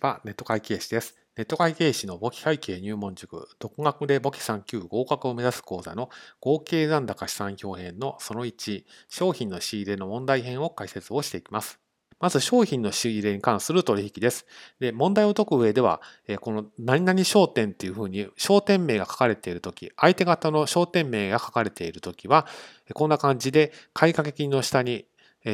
[0.00, 1.16] はネット会計士です。
[1.36, 11.78] ネット会計士の簿記会計入門塾、独学で簿記3級合格を目指す講座の合計残高資産表編のその1、商品の仕入れの問題編を解説をしていきます。
[12.20, 14.46] まず商品の仕入れに関する取引です。
[14.80, 16.00] で、問題を解く上では、
[16.40, 22.46] この何々商店っていうふうに商店名が書かれているとき、相手方の商店名が書かれているときは、
[22.94, 25.06] こんな感じで買掛金の下に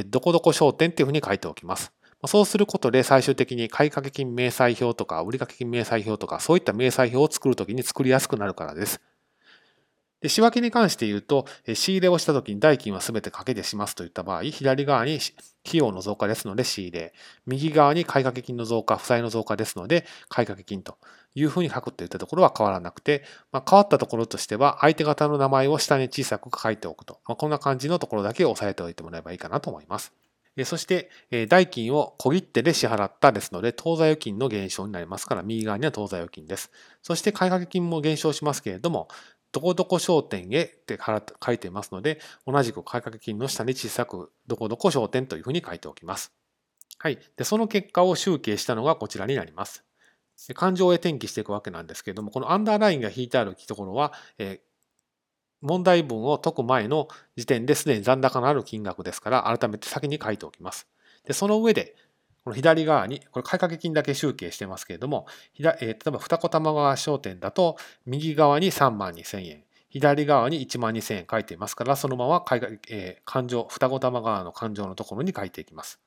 [0.06, 1.92] どこどこ商店っていうふうに書いておきます。
[2.26, 9.00] そうすることで最終的に買掛金明細表とか売掛金明細表とかそういった明細表を作るときに作りやすくなるからです。
[10.24, 15.34] で仕分けに関して言うと、仕入れをしたときに代金は全て掛けてしますといった場合、左側に費
[15.74, 17.12] 用の増加ですので仕入れ、
[17.44, 20.96] 右側に買掛金の増加、負債の増加ですので買掛金と
[21.34, 23.22] いうふうに書くといったところは変わらなくて、
[23.52, 30.14] まあ、変わったところとしては相手方の名前を下に小さく書いておくと、まあ、こんな感じのところだけ押さえておいてもらえばいいかなと思います。
[30.62, 31.10] そして、
[31.48, 36.70] 代金を小切手で支払ったですので、当座預金の減少になりますから、右側には当座預金です。
[37.02, 39.08] そして、買掛金も減少しますけれども、
[39.50, 40.98] どこどこ商店へって
[41.44, 46.32] 書いていますので、同じく買掛金の下に小さく、どこどこ商店というふうに書いておきます。
[46.98, 47.18] はい。
[47.36, 49.84] で、その結果を集計したのがこちらになります。
[50.54, 54.60] 感情へ転記していくわけなんですけれども、このアンダーラインが引いてあるところは、え
[55.64, 60.86] 問題文を解く前の時点ですでに残高のある金額ですから、改めて先に書いておきます。
[61.26, 61.96] で、その上で、
[62.44, 65.26] この左側に、これ買掛金だけ集計してますけれども、
[65.58, 75.98] えー、例えば二子玉川商店だと、右側に3万2000円、左側に1万2000円書いていますから、そのまま買掛、えー、勘定、二子玉川の勘定のところに書いていきます。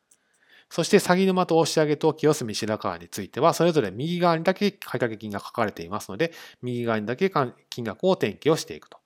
[0.70, 7.32] そして、詐欺沼と押上げと清澄白河については、それぞれ右側にだけ買掛金が書かれていますので、右側にだけ
[7.72, 9.00] 金額を転記をしていくと。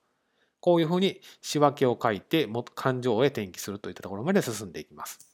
[0.61, 5.27] こういうふうに仕分けを書いて、勘定へ転記するといったところまで進んでいきます。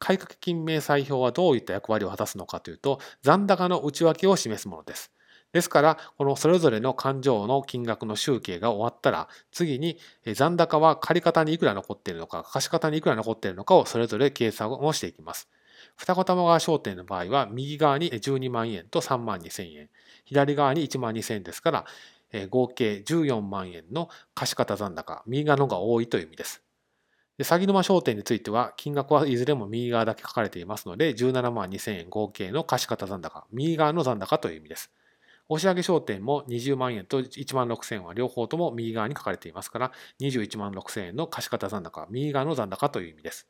[0.00, 5.12] 買掛金明細表はどういった役割を果たすのかというと、残高の内訳を示すものです。
[5.52, 9.98] ですから、このそれぞれの勘定の金額の集計が終わったら、次に
[10.34, 15.48] 残高は借方にいくら残っているのか、貸方にいくら残っているのかをそれぞれ計算をしていきます。
[15.96, 19.90] 二子玉川商店の場合は、右側に12万円と3万2千円、
[20.24, 21.84] 左側に1万2千円ですから、
[22.50, 26.62] 合計14万円の貸方残高、右側のが多いという意味です。
[27.38, 34.92] で詐欺沼商店については、金額はいずれも右側だけ書かれていますので、17万2000円合計の貸方残高、右側の残高という意味です。
[35.48, 43.48] 押上商店も20万円と1万6000円は両方とも右側に書かれていますから、21万6000円の貸方残高、右側の残高という意味です。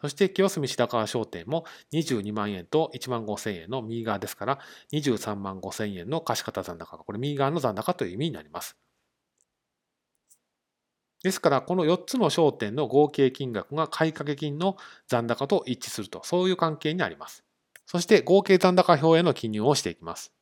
[0.00, 4.58] そして清澄白河商店も22万円と1万5000円の右側ですから、
[4.92, 8.76] 23万5000円の貸方残高が、これ右側の残高という意味になります。
[11.22, 14.76] ですから、この4つの商店の合計金額が買掛金の
[15.08, 17.44] 残高と一致すると、そういう関係になります。
[17.86, 20.34] そして、合計残高表への記入をしていきます。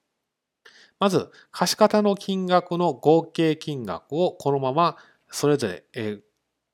[0.98, 4.96] まず、貸方の金額の合計金額をこのまま
[5.32, 6.20] それぞれ、え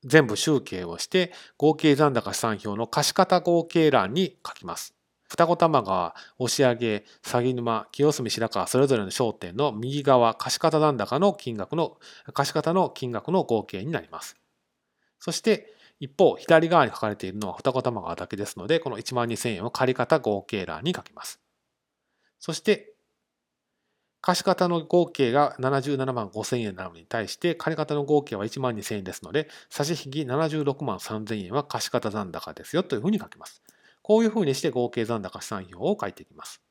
[0.03, 4.95] 全部集計をして、合計残高資産表の貸方合計欄に書きます。
[5.29, 11.97] 二子玉川、押上、鷺沼、清澄白河、それぞれの商店の右側、貸方残高の金額の、
[12.33, 14.37] 貸方の金額の合計になります。
[15.19, 21.39] そして、一方、左側に書かれているのは二子玉川だけですので、この1万2000円を借方合計欄に書きます。
[22.39, 22.93] そして、
[24.21, 33.61] 貸方の合計が77万5000円なのに対して、借方の合計は1万2000円ですので、差し引き76万3000円は貸方残高ですよというふうに書きます。
[34.01, 36.61] こういうふうにして合計残高資産表を書いていきます。